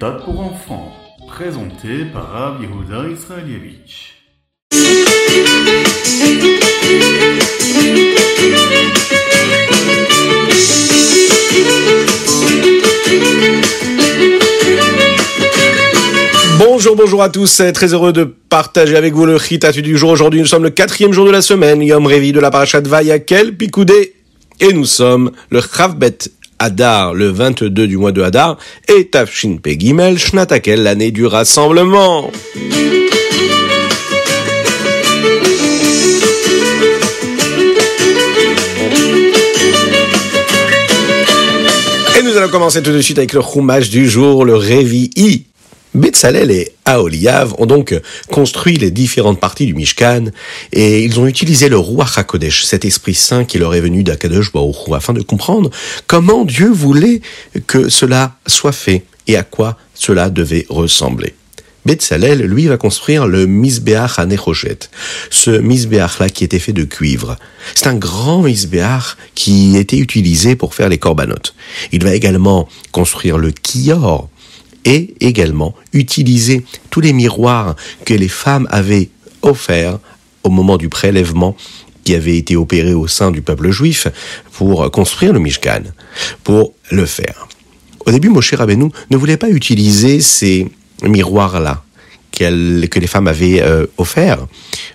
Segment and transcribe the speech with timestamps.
[0.00, 0.92] méthode pour enfants,
[1.28, 4.14] présenté par Rav Yehuda Israelievich.
[16.58, 20.10] Bonjour, bonjour à tous, très heureux de partager avec vous le Chitatu du jour.
[20.10, 23.54] Aujourd'hui, nous sommes le quatrième jour de la semaine, Yom Revi de la parachat Vayakel,
[23.54, 24.14] Picoudé,
[24.60, 26.16] et nous sommes le Chavbet
[26.60, 32.30] Hadar, le 22 du mois de Hadar, et Tafshin Pegimel, Shnatakel, l'année du rassemblement.
[42.18, 45.10] Et nous allons commencer tout de suite avec le Chumash du jour, le Révi
[45.94, 47.98] Betzalel et Aoliav ont donc
[48.30, 50.26] construit les différentes parties du Mishkan
[50.72, 54.52] et ils ont utilisé le Ruach HaKodesh, cet esprit saint qui leur est venu d'Akadosh
[54.52, 55.70] Baruch afin de comprendre
[56.06, 57.22] comment Dieu voulait
[57.66, 61.34] que cela soit fait et à quoi cela devait ressembler.
[61.86, 64.26] Betzalel, lui, va construire le Misbeach à
[65.30, 67.36] Ce Misbeach-là qui était fait de cuivre.
[67.74, 71.54] C'est un grand Misbeach qui était utilisé pour faire les corbanotes.
[71.90, 74.28] Il va également construire le Kior,
[74.84, 79.08] et également utiliser tous les miroirs que les femmes avaient
[79.42, 79.98] offerts
[80.42, 81.56] au moment du prélèvement
[82.04, 84.06] qui avait été opéré au sein du peuple juif
[84.52, 85.82] pour construire le Mishkan,
[86.44, 87.48] pour le faire.
[88.06, 90.66] Au début, Moshe Rabbeinu ne voulait pas utiliser ces
[91.02, 91.84] miroirs-là
[92.30, 94.46] que les femmes avaient euh, offerts,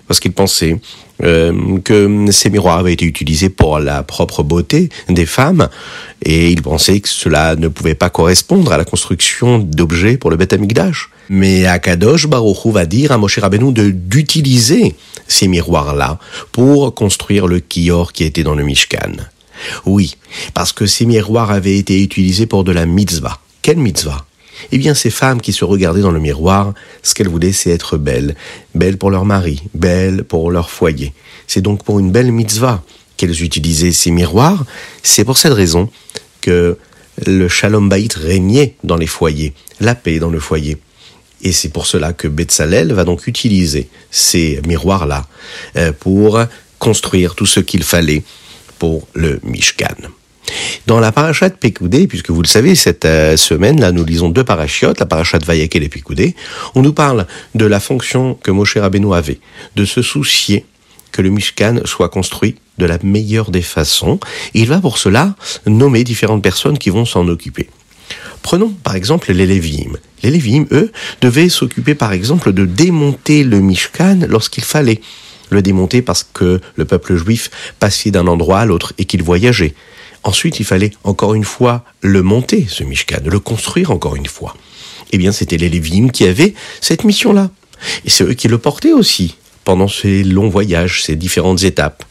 [0.08, 0.78] parce qu'il pensait
[1.22, 5.68] euh, que ces miroirs avaient été utilisés pour la propre beauté des femmes
[6.22, 10.36] et il pensait que cela ne pouvait pas correspondre à la construction d'objets pour le
[10.36, 11.08] Beth Amikdash.
[11.30, 14.94] Mais Akadosh Baruch va dire à Moshe Rabbeinu d'utiliser
[15.26, 16.18] ces miroirs-là
[16.52, 19.12] pour construire le kior qui était dans le Mishkan.
[19.86, 20.16] Oui,
[20.52, 23.38] parce que ces miroirs avaient été utilisés pour de la mitzvah.
[23.62, 24.25] Quelle mitzvah?
[24.72, 27.96] Eh bien, ces femmes qui se regardaient dans le miroir, ce qu'elles voulaient, c'est être
[27.96, 28.34] belles.
[28.74, 31.12] Belles pour leur mari, belles pour leur foyer.
[31.46, 32.82] C'est donc pour une belle mitzvah
[33.16, 34.64] qu'elles utilisaient ces miroirs.
[35.02, 35.90] C'est pour cette raison
[36.40, 36.78] que
[37.24, 40.78] le shalom baït régnait dans les foyers, la paix dans le foyer.
[41.42, 45.26] Et c'est pour cela que Betzalel va donc utiliser ces miroirs-là
[45.76, 46.40] euh, pour
[46.78, 48.22] construire tout ce qu'il fallait
[48.78, 49.94] pour le Mishkan.
[50.86, 54.44] Dans la parachat Pekoudé, puisque vous le savez, cette euh, semaine, là, nous lisons deux
[54.44, 56.34] parachiotes, la parachat Vayakel et Pekoudé,
[56.74, 59.40] on nous parle de la fonction que Moshe Rabbeinu avait,
[59.74, 60.64] de se soucier
[61.12, 64.20] que le Mishkan soit construit de la meilleure des façons.
[64.52, 65.34] Il va pour cela
[65.66, 67.68] nommer différentes personnes qui vont s'en occuper.
[68.42, 69.96] Prenons par exemple les Lévi'im.
[70.22, 75.00] Les Lévi'im, eux, devaient s'occuper par exemple de démonter le Mishkan lorsqu'il fallait
[75.50, 79.74] le démonter parce que le peuple juif passait d'un endroit à l'autre et qu'il voyageait.
[80.26, 84.56] Ensuite, il fallait encore une fois le monter, ce Mishkan, le construire encore une fois.
[85.12, 87.48] Eh bien, c'était les Lévim qui avaient cette mission-là.
[88.04, 92.04] Et c'est eux qui le portaient aussi pendant ces longs voyages, ces différentes étapes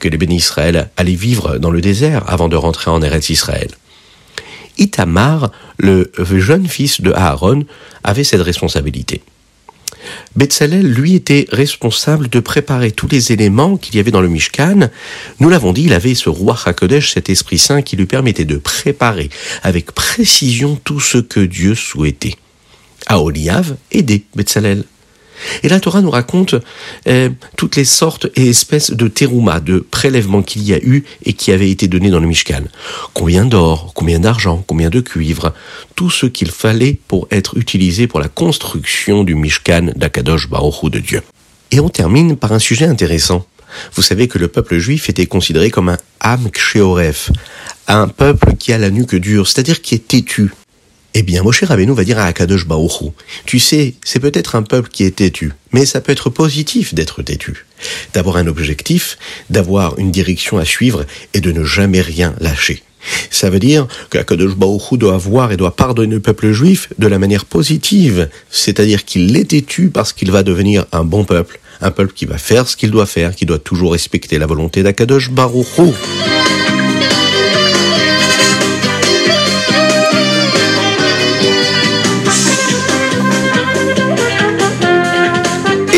[0.00, 3.68] que les bénis Israël allaient vivre dans le désert avant de rentrer en Eretz Israël.
[4.78, 7.66] Itamar, le jeune fils de Aaron,
[8.02, 9.20] avait cette responsabilité.
[10.36, 14.88] Betzalel, lui, était responsable de préparer tous les éléments qu'il y avait dans le Mishkan.
[15.40, 18.56] Nous l'avons dit, il avait ce roi HaKodesh, cet Esprit Saint, qui lui permettait de
[18.56, 19.30] préparer
[19.62, 22.36] avec précision tout ce que Dieu souhaitait.
[23.06, 24.84] Aoliav aidait Betzalel.
[25.62, 26.54] Et la Torah nous raconte
[27.06, 31.32] euh, toutes les sortes et espèces de terouma, de prélèvements qu'il y a eu et
[31.32, 32.62] qui avaient été donnés dans le Mishkan.
[33.14, 35.54] Combien d'or, combien d'argent, combien de cuivre,
[35.94, 40.98] tout ce qu'il fallait pour être utilisé pour la construction du Mishkan d'Akadosh Baruch de
[40.98, 41.22] Dieu.
[41.70, 43.44] Et on termine par un sujet intéressant.
[43.94, 47.30] Vous savez que le peuple juif était considéré comme un Am Ksheoref,
[47.86, 50.50] un peuple qui a la nuque dure, c'est-à-dire qui est têtu,
[51.14, 53.12] eh bien, Moshe Rabbeinu va dire à Akadosh Baruch
[53.44, 57.22] tu sais, c'est peut-être un peuple qui est têtu, mais ça peut être positif d'être
[57.22, 57.66] têtu.
[58.12, 59.18] D'avoir un objectif,
[59.50, 62.82] d'avoir une direction à suivre et de ne jamais rien lâcher.
[63.30, 67.18] Ça veut dire qu'Akadosh Baruch doit avoir et doit pardonner le peuple juif de la
[67.18, 72.12] manière positive, c'est-à-dire qu'il est têtu parce qu'il va devenir un bon peuple, un peuple
[72.12, 75.66] qui va faire ce qu'il doit faire, qui doit toujours respecter la volonté d'Akadosh Baruch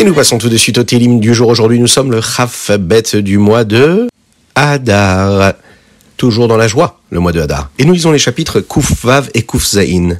[0.01, 1.47] Et nous passons tout de suite au télim du jour.
[1.49, 4.07] Aujourd'hui, nous sommes le Chafbet du mois de
[4.55, 5.53] Hadar.
[6.17, 7.69] Toujours dans la joie, le mois de Hadar.
[7.77, 10.19] Et nous lisons les chapitres Kufvav et Kufzaïn.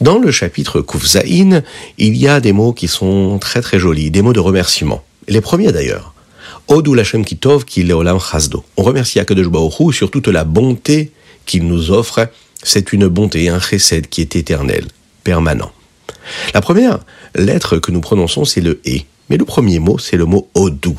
[0.00, 1.64] Dans le chapitre Kufzaïn,
[1.98, 5.02] il y a des mots qui sont très très jolis, des mots de remerciement.
[5.26, 6.14] Les premiers d'ailleurs.
[6.70, 8.62] Lachem Kitov ki leolam chazdo.
[8.76, 11.10] On remercie Akadosh Baruch sur toute la bonté
[11.44, 12.28] qu'il nous offre.
[12.62, 14.86] C'est une bonté, un chesed qui est éternel.
[15.24, 15.72] permanent.
[16.54, 17.00] La première
[17.34, 19.00] lettre que nous prononçons, c'est le E.
[19.30, 20.98] Mais le premier mot, c'est le mot Odou.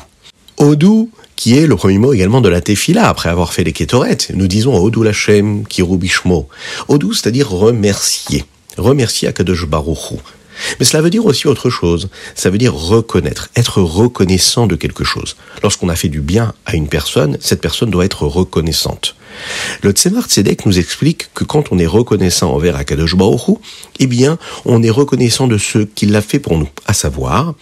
[0.58, 4.18] Odou, qui est le premier mot également de la Tefila, après avoir fait les Ketoret.
[4.34, 6.48] Nous disons Odou Lachem, Kirubishmo.
[6.88, 8.44] Odou, c'est-à-dire remercier.
[8.76, 10.20] Remercier Akadosh Baruchou.
[10.78, 12.08] Mais cela veut dire aussi autre chose.
[12.34, 15.36] Ça veut dire reconnaître, être reconnaissant de quelque chose.
[15.62, 19.16] Lorsqu'on a fait du bien à une personne, cette personne doit être reconnaissante.
[19.82, 23.58] Le Tzemar Tzedek nous explique que quand on est reconnaissant envers Akadosh Baruch
[23.98, 26.68] eh bien, on est reconnaissant de ce qu'il a fait pour nous.
[26.86, 27.54] À savoir,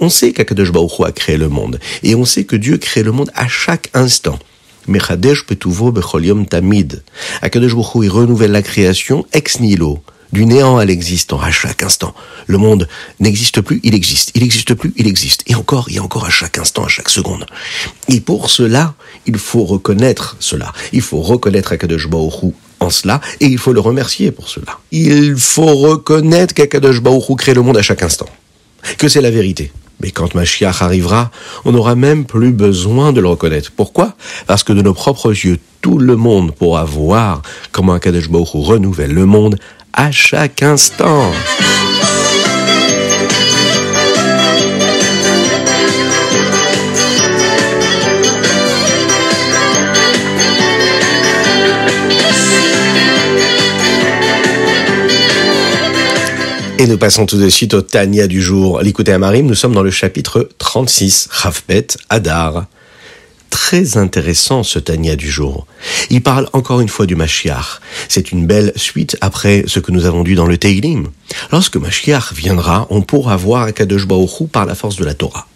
[0.00, 1.78] on sait qu'Akadosh Baruch a créé le monde.
[2.02, 4.38] Et on sait que Dieu crée le monde à chaque instant.
[4.86, 7.02] Mechadesh Petuvo Tamid.
[7.42, 10.02] Akadosh Baruch il renouvelle la création ex nihilo
[10.32, 12.14] du néant à l'existant à chaque instant.
[12.46, 12.88] Le monde
[13.20, 14.32] n'existe plus, il existe.
[14.34, 15.42] Il n'existe plus, il existe.
[15.46, 17.46] Et encore, et encore à chaque instant, à chaque seconde.
[18.08, 18.94] Et pour cela,
[19.26, 20.72] il faut reconnaître cela.
[20.92, 24.78] Il faut reconnaître Akadosh Baruch en cela, et il faut le remercier pour cela.
[24.92, 28.28] Il faut reconnaître qu'Akadosh Baruch crée le monde à chaque instant.
[28.98, 29.72] Que c'est la vérité.
[30.00, 31.32] Mais quand Mashiach arrivera,
[31.64, 33.72] on n'aura même plus besoin de le reconnaître.
[33.74, 34.14] Pourquoi?
[34.46, 37.42] Parce que de nos propres yeux, tout le monde pourra voir
[37.72, 39.56] comment Akadosh Baruch renouvelle le monde
[39.92, 41.32] à chaque instant.
[56.80, 58.80] Et nous passons tout de suite au Tania du jour.
[58.80, 62.66] L'écoutez à Marim, nous sommes dans le chapitre 36, Rafbet Adar
[63.58, 65.66] très intéressant ce Tania du jour.
[66.10, 67.80] Il parle encore une fois du Mashiach.
[68.08, 71.08] C'est une belle suite après ce que nous avons dit dans le Teilim.
[71.50, 75.48] Lorsque Mashiach viendra, on pourra voir Akadosh Baruch par la force de la Torah.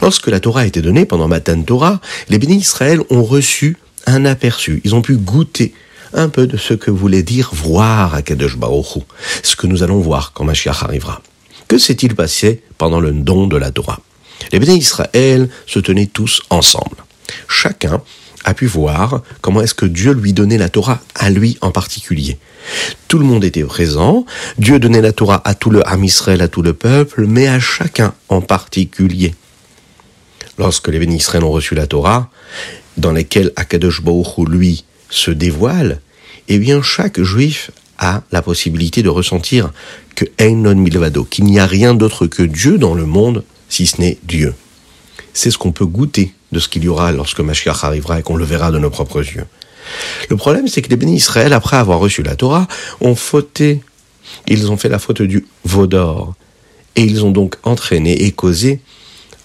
[0.00, 4.24] Lorsque la Torah a été donnée pendant Matan Torah, les bénis Israël ont reçu un
[4.26, 4.80] aperçu.
[4.84, 5.74] Ils ont pu goûter
[6.12, 9.02] un peu de ce que voulait dire voir Akadosh Baruch
[9.42, 11.20] ce que nous allons voir quand Mashiach arrivera.
[11.66, 14.00] Que s'est-il passé pendant le don de la Torah?
[14.52, 16.96] Les bénis Israël se tenaient tous ensemble
[17.48, 18.02] chacun
[18.44, 22.38] a pu voir comment est-ce que Dieu lui donnait la Torah à lui en particulier.
[23.08, 24.26] Tout le monde était présent,
[24.58, 28.40] Dieu donnait la Torah à tout le à tout le peuple, mais à chacun en
[28.40, 29.34] particulier.
[30.58, 32.30] Lorsque les bénis ont reçu la Torah,
[32.96, 36.00] dans lesquelles Akadosh Baruch lui se dévoile,
[36.48, 39.72] eh bien chaque juif a la possibilité de ressentir
[40.14, 44.00] que Einon Milvado, qu'il n'y a rien d'autre que Dieu dans le monde, si ce
[44.00, 44.54] n'est Dieu.
[45.32, 48.36] C'est ce qu'on peut goûter de ce qu'il y aura lorsque Mashiach arrivera et qu'on
[48.36, 49.44] le verra de nos propres yeux.
[50.30, 52.66] Le problème, c'est que les bénis Israël, après avoir reçu la Torah,
[53.02, 53.82] ont fauté.
[54.48, 56.34] Ils ont fait la faute du Vaudor.
[56.96, 58.80] Et ils ont donc entraîné et causé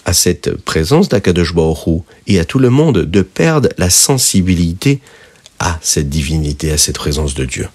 [0.06, 5.02] à cette présence d'Akadosh Baruch et à tout le monde de perdre la sensibilité
[5.60, 7.68] à cette divinité, à cette présence de Dieu.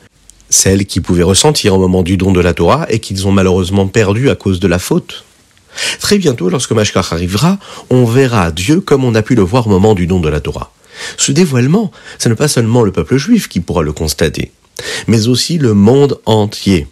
[0.48, 3.88] Celle qu'ils pouvaient ressentir au moment du don de la Torah et qu'ils ont malheureusement
[3.88, 5.24] perdu à cause de la faute.
[6.00, 7.58] Très bientôt, lorsque Mashkach arrivera,
[7.90, 10.40] on verra Dieu comme on a pu le voir au moment du don de la
[10.40, 10.72] Torah.
[11.16, 14.52] Ce dévoilement, ce n'est pas seulement le peuple juif qui pourra le constater,
[15.06, 16.86] mais aussi le monde entier.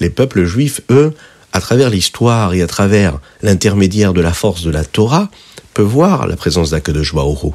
[0.00, 1.14] Les peuples juifs, eux,
[1.52, 5.30] à travers l'histoire et à travers l'intermédiaire de la force de la Torah,
[5.72, 7.52] peuvent voir la présence d'Akadosh Baoru.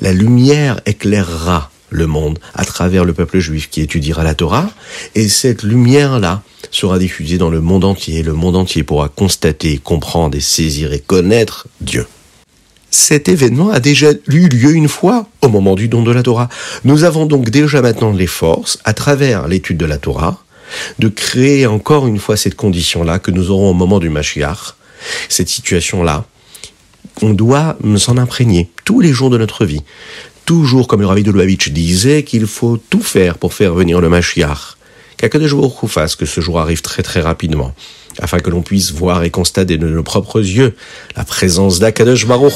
[0.00, 4.70] La lumière éclairera le monde à travers le peuple juif qui étudiera la Torah,
[5.14, 8.22] et cette lumière-là sera diffusée dans le monde entier.
[8.22, 12.06] Le monde entier pourra constater, comprendre et saisir et connaître Dieu.
[12.90, 16.48] Cet événement a déjà eu lieu une fois au moment du don de la Torah.
[16.84, 20.42] Nous avons donc déjà maintenant les forces, à travers l'étude de la Torah,
[20.98, 24.76] de créer encore une fois cette condition-là que nous aurons au moment du Mashiach,
[25.28, 26.24] cette situation-là.
[27.22, 29.82] On doit s'en imprégner tous les jours de notre vie
[30.46, 34.08] toujours, comme le Rabbi de Lubavitch disait, qu'il faut tout faire pour faire venir le
[34.08, 34.76] Mashiach.
[35.18, 37.74] Qu'Akadosh Baruch fasse que ce jour arrive très très rapidement,
[38.18, 40.74] afin que l'on puisse voir et constater de nos propres yeux
[41.16, 42.52] la présence d'Akadosh Baruch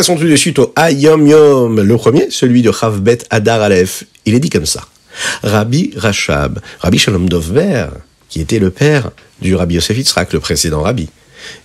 [0.00, 1.78] passons tout de suite au Ayom Yom.
[1.78, 4.04] Le premier, celui de Chavbet Adar Aleph.
[4.24, 4.86] Il est dit comme ça.
[5.42, 7.88] Rabbi Rachab, Rabbi Shalom Dovber,
[8.30, 9.10] qui était le père
[9.42, 11.10] du Rabbi Yosef Yitzhak, le précédent Rabbi,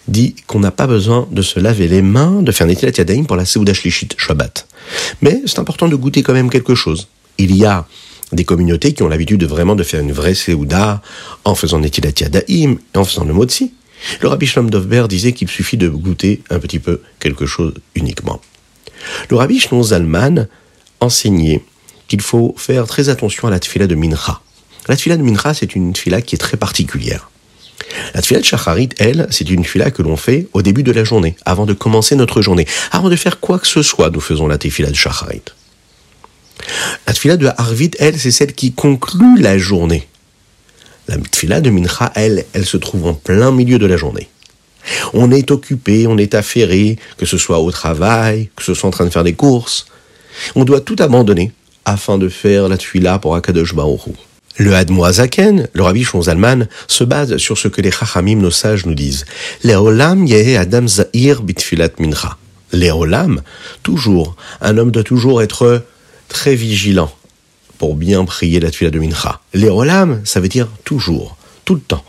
[0.09, 3.37] dit qu'on n'a pas besoin de se laver les mains, de faire Netilat Yadayim pour
[3.37, 4.67] la Seudah Shlishit Shabbat.
[5.21, 7.07] Mais c'est important de goûter quand même quelque chose.
[7.37, 7.85] Il y a
[8.33, 11.01] des communautés qui ont l'habitude de vraiment de faire une vraie Seudah
[11.45, 13.71] en faisant Netilat Yadayim et en faisant le Motzi.
[14.21, 18.41] Le rabbi Shlom Dovber disait qu'il suffit de goûter un petit peu quelque chose uniquement.
[19.29, 20.47] Le rabbi Shlom Zalman
[20.99, 21.63] enseignait
[22.07, 24.41] qu'il faut faire très attention à la tefila de Mincha.
[24.87, 27.29] La tfila de Mincha, c'est une tfila qui est très particulière.
[28.13, 31.03] La tfila de Shacharit, elle, c'est une tfila que l'on fait au début de la
[31.03, 32.67] journée, avant de commencer notre journée.
[32.91, 35.41] Avant de faire quoi que ce soit, nous faisons la tfila de Shacharit.
[37.07, 40.07] La tfila de Harvit, elle, c'est celle qui conclut la journée.
[41.07, 44.27] La tfila de Mincha, elle, elle se trouve en plein milieu de la journée.
[45.13, 48.91] On est occupé, on est affairé, que ce soit au travail, que ce soit en
[48.91, 49.87] train de faire des courses.
[50.55, 51.51] On doit tout abandonner
[51.85, 54.09] afin de faire la tfila pour Akadosh Baruch
[54.57, 58.93] le Hadmoazaken, le Rabbi Zalman, se base sur ce que les Chachamim, nos sages, nous
[58.93, 59.25] disent.
[59.63, 60.85] Léolam yehe adam
[61.43, 62.37] bitfilat mincha.
[62.71, 63.41] Léolam,
[63.83, 64.35] toujours.
[64.61, 65.83] Un homme doit toujours être
[66.29, 67.11] très vigilant
[67.77, 69.41] pour bien prier la tuila de mincha.
[69.53, 72.03] Léolam, ça veut dire toujours, tout le temps.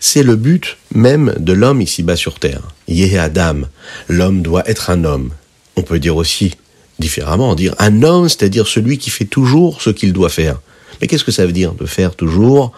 [0.00, 2.62] C'est le but même de l'homme ici-bas sur terre.
[2.88, 3.62] Yehe adam,
[4.08, 5.30] l'homme doit être un homme.
[5.76, 6.54] On peut dire aussi
[6.98, 10.60] différemment, dire un homme, c'est-à-dire celui qui fait toujours ce qu'il doit faire.
[11.00, 12.72] Mais qu'est-ce que ça veut dire de faire toujours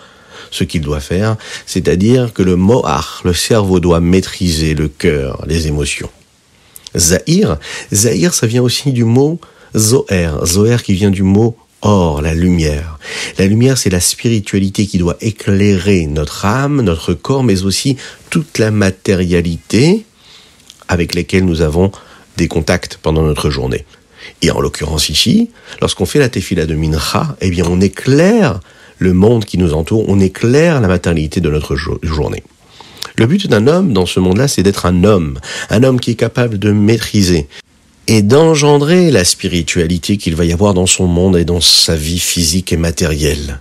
[0.50, 1.36] ce qu'il doit faire?
[1.66, 6.10] C'est-à-dire que le mohar, le cerveau doit maîtriser le cœur, les émotions.
[6.96, 7.58] Zahir,
[7.92, 9.38] Zahir, ça vient aussi du mot
[9.76, 12.98] Zoher, Zoher qui vient du mot or, la lumière.
[13.38, 17.96] La lumière, c'est la spiritualité qui doit éclairer notre âme, notre corps, mais aussi
[18.30, 20.04] toute la matérialité
[20.88, 21.92] avec laquelle nous avons
[22.36, 23.84] des contacts pendant notre journée.
[24.42, 28.60] Et en l'occurrence ici, lorsqu'on fait la tefila de Mincha, eh bien on éclaire
[28.98, 32.42] le monde qui nous entoure, on éclaire la maternité de notre journée.
[33.16, 35.38] Le but d'un homme dans ce monde-là, c'est d'être un homme,
[35.70, 37.48] un homme qui est capable de maîtriser
[38.08, 42.18] et d'engendrer la spiritualité qu'il va y avoir dans son monde et dans sa vie
[42.18, 43.60] physique et matérielle.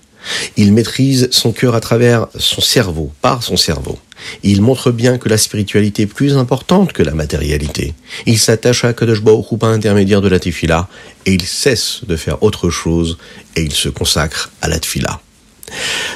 [0.56, 4.00] Il maîtrise son cœur à travers son cerveau, par son cerveau.
[4.44, 7.94] Il montre bien que la spiritualité est plus importante que la matérialité.
[8.26, 10.88] Il s'attache à Kadosh Baruch par intermédiaire de la tefila
[11.26, 13.18] et il cesse de faire autre chose
[13.56, 15.22] et il se consacre à la tefila.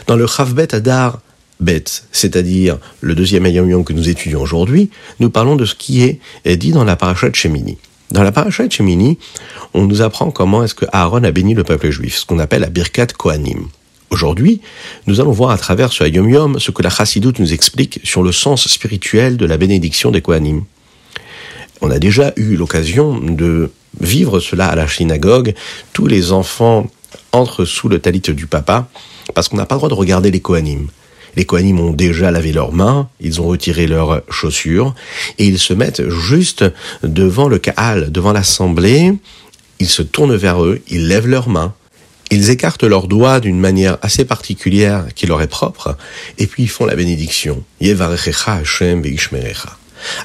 [0.07, 1.19] Dans le Chavbet Adar
[1.59, 6.57] Bet, c'est-à-dire le deuxième ayam que nous étudions aujourd'hui, nous parlons de ce qui est
[6.57, 7.77] dit dans la paracha de Shemini.
[8.11, 9.17] Dans la paracha de Shemini,
[9.73, 12.59] on nous apprend comment est-ce que Aaron a béni le peuple juif, ce qu'on appelle
[12.59, 13.67] la Birkat Kohanim.
[14.09, 14.59] Aujourd'hui,
[15.07, 18.21] nous allons voir à travers ce Yom Yom ce que la Chassidoute nous explique sur
[18.21, 20.65] le sens spirituel de la bénédiction des Kohanim.
[21.79, 25.53] On a déjà eu l'occasion de vivre cela à la synagogue.
[25.93, 26.87] Tous les enfants
[27.31, 28.89] entrent sous le talit du papa
[29.33, 30.87] parce qu'on n'a pas le droit de regarder les Kohanim.
[31.35, 34.93] Les Kohanim ont déjà lavé leurs mains, ils ont retiré leurs chaussures
[35.37, 36.65] et ils se mettent juste
[37.03, 39.13] devant le Kaal, devant l'assemblée.
[39.79, 41.73] Ils se tournent vers eux, ils lèvent leurs mains
[42.31, 45.97] ils écartent leurs doigts d'une manière assez particulière qui leur est propre,
[46.37, 47.61] et puis ils font la bénédiction.
[47.81, 49.03] Yevarechecha Hashem.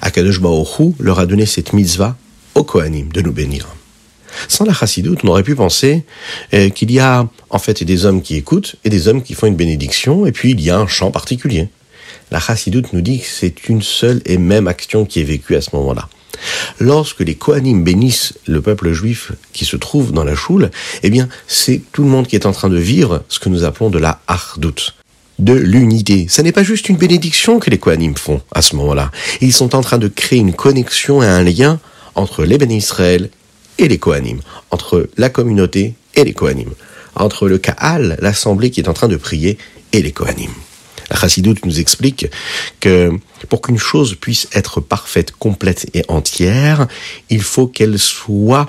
[0.00, 2.16] Akadosh Baruch leur a donné cette mitzvah
[2.54, 3.66] au Kohanim de nous bénir.
[4.48, 6.04] Sans la chassidoute, on aurait pu penser
[6.54, 9.46] euh, qu'il y a en fait des hommes qui écoutent et des hommes qui font
[9.46, 11.68] une bénédiction, et puis il y a un chant particulier.
[12.30, 15.60] La chassidoute nous dit que c'est une seule et même action qui est vécue à
[15.60, 16.08] ce moment-là.
[16.80, 20.70] Lorsque les Kohanim bénissent le peuple juif qui se trouve dans la choule,
[21.02, 23.64] eh bien, c'est tout le monde qui est en train de vivre ce que nous
[23.64, 24.94] appelons de la hardout,
[25.38, 26.26] de l'unité.
[26.28, 29.10] Ce n'est pas juste une bénédiction que les Kohanim font à ce moment-là.
[29.40, 31.78] Ils sont en train de créer une connexion et un lien
[32.14, 32.58] entre les
[33.78, 34.40] et les Kohanim,
[34.70, 36.70] entre la communauté et les Kohanim,
[37.14, 39.58] entre le Kaal, l'assemblée qui est en train de prier,
[39.92, 40.50] et les Kohanim.
[41.10, 42.26] La chassidoute nous explique
[42.80, 43.12] que
[43.48, 46.88] pour qu'une chose puisse être parfaite, complète et entière,
[47.30, 48.68] il faut qu'elle soit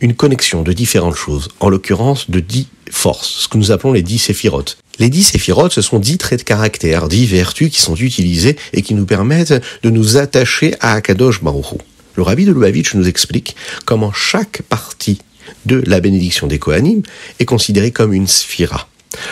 [0.00, 4.02] une connexion de différentes choses, en l'occurrence de dix forces, ce que nous appelons les
[4.02, 4.76] dix séphirotes.
[4.98, 8.82] Les dix séphirotes, ce sont dix traits de caractère, dix vertus qui sont utilisées et
[8.82, 11.78] qui nous permettent de nous attacher à Akadosh Baruch
[12.14, 15.18] Le rabbi de Lubavitch nous explique comment chaque partie
[15.66, 17.02] de la bénédiction des Kohanim
[17.38, 18.88] est considérée comme une sphira.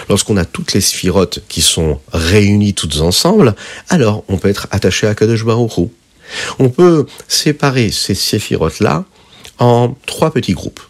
[0.09, 3.55] Lorsqu'on a toutes les sphirotes qui sont réunies toutes ensemble,
[3.89, 5.89] alors on peut être attaché à Kadosh Baruch
[6.59, 9.05] On peut séparer ces sphirotes-là
[9.59, 10.81] en trois petits groupes.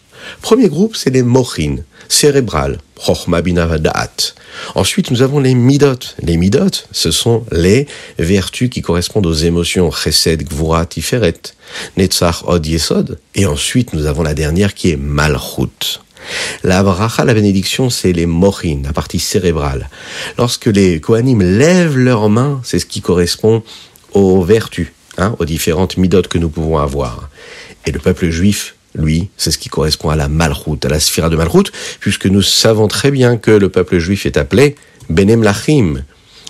[0.41, 1.77] Premier groupe, c'est les mochin,
[2.11, 3.41] cérébrales, Chochma
[4.75, 5.99] Ensuite, nous avons les midot.
[6.21, 7.87] Les midot, ce sont les
[8.19, 11.53] vertus qui correspondent aux émotions chesed, gvura, tiferet,
[11.97, 13.19] netzach, od, yesod.
[13.33, 15.99] Et ensuite, nous avons la dernière qui est malchut.
[16.63, 19.89] La bracha, la bénédiction, c'est les mochines, la partie cérébrale.
[20.37, 23.63] Lorsque les Kohanim lèvent leurs mains, c'est ce qui correspond
[24.13, 27.29] aux vertus, hein, aux différentes midotes que nous pouvons avoir.
[27.87, 31.29] Et le peuple juif, lui, c'est ce qui correspond à la malroute, à la sphira
[31.29, 34.75] de malroute, puisque nous savons très bien que le peuple juif est appelé
[35.09, 36.03] Benem Lachim,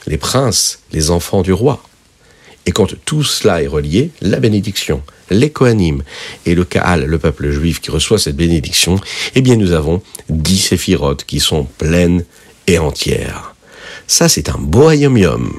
[0.08, 1.84] les princes, les enfants du roi.
[2.66, 6.04] Et quand tout cela est relié, la bénédiction, les Kohanim
[6.46, 9.00] et le Kaal, le peuple juif qui reçoit cette bénédiction,
[9.36, 12.24] eh bien nous avons dix séphirotes qui sont pleines
[12.68, 13.56] et entière.
[14.08, 15.52] Ça, c'est un beau yum.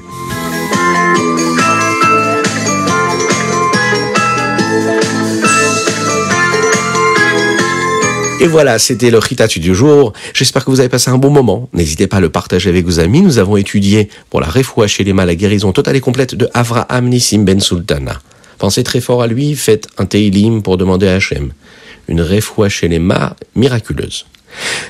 [8.43, 10.11] Et voilà, c'était le Ritatu du jour.
[10.33, 11.69] J'espère que vous avez passé un bon moment.
[11.71, 13.21] N'hésitez pas à le partager avec vos amis.
[13.21, 17.07] Nous avons étudié pour la refoua chez les la guérison totale et complète de Avraham
[17.07, 18.19] Nissim Ben Sultana.
[18.57, 21.53] Pensez très fort à lui, faites un teilim pour demander à Hachem.
[22.09, 23.01] Une refoua chez les
[23.55, 24.25] miraculeuse.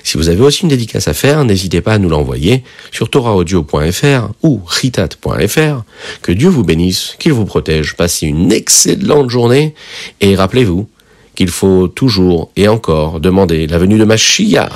[0.03, 4.31] Si vous avez aussi une dédicace à faire, n'hésitez pas à nous l'envoyer sur toraaudio.fr
[4.41, 5.83] ou ritat.fr.
[6.23, 9.75] Que Dieu vous bénisse, qu'il vous protège, passez une excellente journée
[10.21, 10.87] et rappelez-vous,
[11.35, 14.69] qu'il faut toujours et encore demander la venue de Mashiach.